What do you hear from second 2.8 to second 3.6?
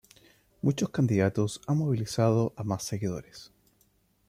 seguidores.